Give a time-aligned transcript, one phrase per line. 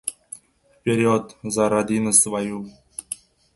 [0.79, 1.35] Vperyod!
[1.57, 2.61] Za rodinu svoyu!